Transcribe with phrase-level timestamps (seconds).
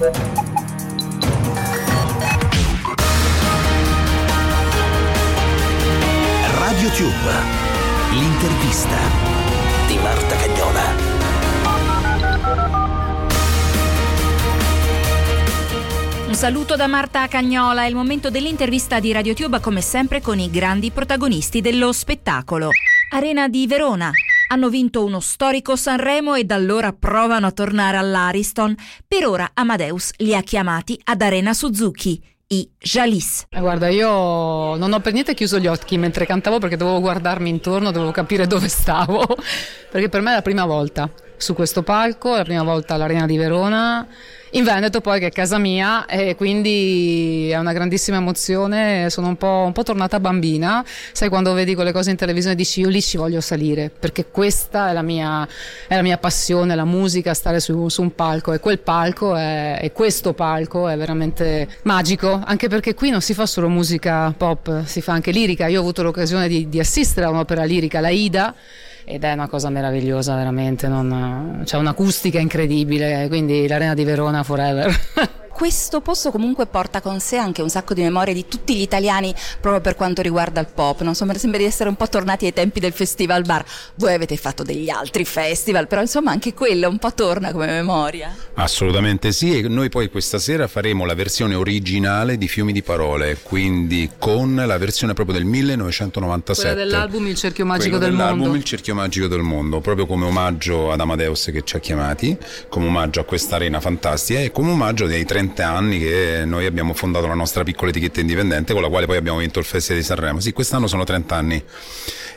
[0.00, 0.14] Radio
[6.88, 7.32] Tube,
[8.12, 8.96] l'intervista
[9.86, 10.80] di Marta Cagnola.
[16.28, 20.48] Un saluto da Marta Cagnola, è il momento dell'intervista di RadioTube come sempre con i
[20.48, 22.70] grandi protagonisti dello spettacolo.
[23.10, 24.10] Arena di Verona.
[24.52, 28.74] Hanno vinto uno storico Sanremo e da allora provano a tornare all'Ariston.
[29.06, 33.46] Per ora Amadeus li ha chiamati ad Arena Suzuki i Jalis.
[33.48, 37.48] Eh, guarda, io non ho per niente chiuso gli occhi mentre cantavo perché dovevo guardarmi
[37.48, 39.24] intorno, dovevo capire dove stavo,
[39.88, 43.26] perché per me è la prima volta su questo palco, è la prima volta all'Arena
[43.26, 44.04] di Verona
[44.52, 49.36] in Veneto poi che è casa mia e quindi è una grandissima emozione, sono un
[49.36, 53.00] po', un po', tornata bambina, sai quando vedi quelle cose in televisione dici io lì
[53.00, 55.46] ci voglio salire perché questa è la mia,
[55.86, 58.52] è la mia passione, la musica, stare su, su, un palco.
[58.52, 63.34] E quel palco è, e questo palco è veramente magico, anche perché qui non si
[63.34, 67.26] fa solo musica pop, si fa anche lirica, io ho avuto l'occasione di, di assistere
[67.26, 68.54] a un'opera lirica, la Ida,
[69.10, 74.94] ed è una cosa meravigliosa veramente, non, c'è un'acustica incredibile, quindi l'Arena di Verona forever.
[75.60, 79.34] questo posto comunque porta con sé anche un sacco di memorie di tutti gli italiani
[79.60, 81.02] proprio per quanto riguarda il pop.
[81.02, 83.62] Non so, sembra di essere un po' tornati ai tempi del festival bar.
[83.96, 88.34] Voi avete fatto degli altri festival, però insomma anche quello un po' torna come memoria.
[88.54, 93.36] Assolutamente sì, e noi poi questa sera faremo la versione originale di Fiumi di Parole,
[93.42, 96.72] quindi con la versione proprio del 1997.
[96.72, 98.54] Quella dell'album Il cerchio magico del mondo.
[98.54, 102.34] Il cerchio magico del mondo, proprio come omaggio ad Amadeus che ci ha chiamati,
[102.70, 106.66] come omaggio a questa arena fantastica e come omaggio dei 30 30 anni che noi
[106.66, 110.00] abbiamo fondato la nostra piccola etichetta indipendente con la quale poi abbiamo vinto il Festival
[110.00, 110.40] di Sanremo.
[110.40, 111.62] Sì, quest'anno sono 30 anni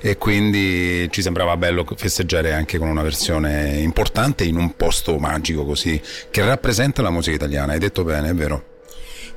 [0.01, 5.63] e quindi ci sembrava bello festeggiare anche con una versione importante in un posto magico
[5.65, 7.73] così che rappresenta la musica italiana.
[7.73, 8.72] Hai detto bene, è vero.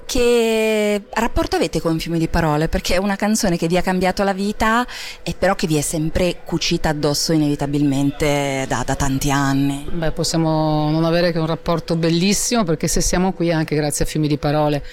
[0.06, 2.68] Che rapporto avete con Fiumi di Parole?
[2.68, 4.86] Perché è una canzone che vi ha cambiato la vita
[5.24, 9.84] e però che vi è sempre cucita addosso inevitabilmente da, da tanti anni.
[9.90, 14.04] Beh, possiamo non avere che un rapporto bellissimo perché se siamo qui è anche grazie
[14.04, 14.84] a Fiumi di Parole.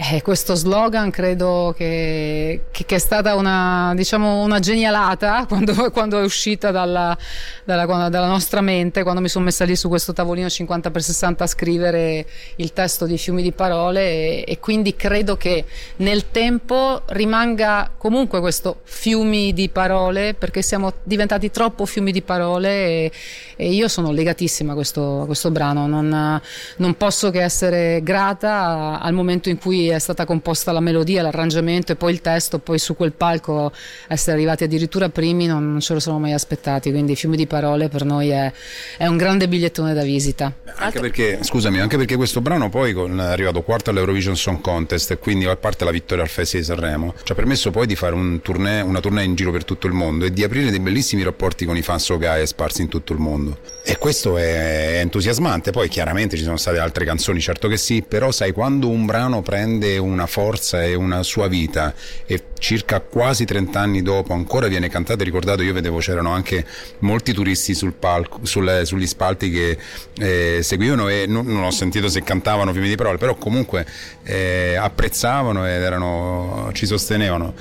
[0.00, 6.20] Eh, questo slogan credo che, che, che, è stata una, diciamo, una genialata quando, quando
[6.20, 7.18] è uscita dalla,
[7.64, 12.26] dalla, dalla, nostra mente, quando mi sono messa lì su questo tavolino 50x60 a scrivere
[12.56, 15.64] il testo di Fiumi di Parole e, e quindi credo che
[15.96, 22.68] nel tempo rimanga comunque questo fiumi di parole perché siamo diventati troppo fiumi di parole
[22.68, 23.12] e,
[23.56, 26.40] e io sono legatissima a questo, a questo brano, non,
[26.76, 31.92] non, posso che essere grata al momento in cui è stata composta la melodia, l'arrangiamento
[31.92, 33.72] e poi il testo, poi su quel palco
[34.08, 37.88] essere arrivati addirittura primi non, non ce lo siamo mai aspettati, quindi fiumi di parole
[37.88, 38.52] per noi è,
[38.96, 40.52] è un grande bigliettone da visita.
[40.88, 45.18] Anche perché, scusami, anche perché questo brano poi è arrivato quarto all'Eurovision Song Contest e
[45.18, 48.14] quindi a parte la vittoria al Festival di Sanremo ci ha permesso poi di fare
[48.14, 51.22] un tournée, una tournée in giro per tutto il mondo e di aprire dei bellissimi
[51.22, 53.58] rapporti con i fans Ogai sparsi in tutto il mondo.
[53.82, 55.72] E questo è entusiasmante.
[55.72, 59.42] Poi chiaramente ci sono state altre canzoni certo che sì però sai quando un brano
[59.42, 61.94] prende una forza e una sua vita
[62.24, 66.64] e circa quasi 30 anni dopo ancora viene cantato e ricordato io vedevo c'erano anche
[67.00, 69.78] molti turisti sul palco, sul, sugli spalti che
[70.18, 70.77] eh, seguivano
[71.08, 73.86] e non, non, ho sentito se cantavano fiumi di parole però comunque
[74.22, 77.54] eh, apprezzavano ed erano, ci sostenevano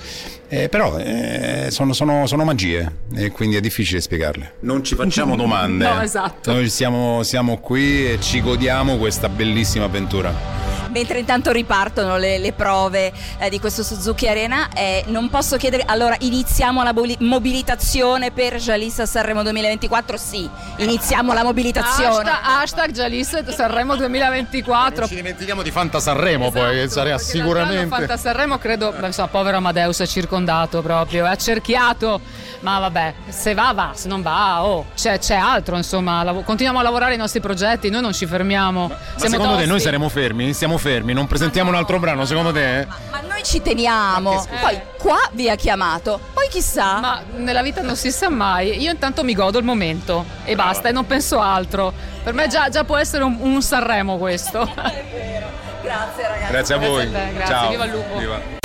[0.50, 4.54] eh, però eh, sono, sono, sono, magie e quindi è difficile spiegarle.
[4.62, 5.84] Non ci facciamo domande.
[5.92, 6.54] no, esatto.
[6.54, 10.57] Noi siamo, siamo qui e ci godiamo questa bellissima avventura
[10.98, 15.84] mentre intanto ripartono le, le prove eh, di questo Suzuki Arena eh, non posso chiedere
[15.86, 22.30] allora iniziamo la mobilitazione per Jalissa Sanremo 2024 sì iniziamo la mobilitazione.
[22.30, 27.18] Hashtag, hashtag Jalissa Sanremo 2024 non ci dimentichiamo di Fanta Sanremo esatto, poi che sarà
[27.18, 27.88] sicuramente.
[27.88, 32.20] Fanta Sanremo credo insomma, povero Amadeus è circondato proprio è accerchiato
[32.62, 36.80] ma vabbè se va va se non va oh c'è, c'è altro insomma lav- continuiamo
[36.80, 38.88] a lavorare ai nostri progetti noi non ci fermiamo.
[38.88, 39.64] Ma, ma secondo tosti.
[39.64, 40.54] te noi saremo fermi?
[40.54, 42.86] siamo fermi, non presentiamo un altro brano, secondo te?
[42.88, 44.44] Ma, ma noi ci teniamo.
[44.44, 44.58] Eh.
[44.62, 47.00] Poi qua vi ha chiamato, poi chissà.
[47.00, 48.82] Ma nella vita non si sa mai.
[48.82, 50.72] Io intanto mi godo il momento e Brava.
[50.72, 51.94] basta, e non penso altro.
[52.24, 54.62] Per me già, già può essere un, un, Sanremo questo.
[54.76, 55.48] È vero.
[55.82, 56.52] Grazie ragazzi.
[56.52, 57.10] Grazie a voi.
[57.10, 57.56] Grazie, a grazie.
[57.56, 57.70] Ciao.
[57.70, 58.18] viva il lupo.
[58.18, 58.56] Viva.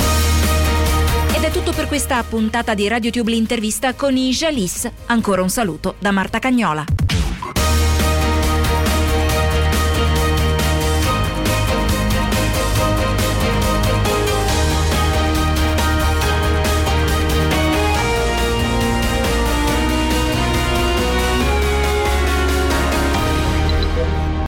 [1.35, 4.89] Ed è tutto per questa puntata di RadioTube l'intervista con i Jalis.
[5.07, 6.85] Ancora un saluto da Marta Cagnola.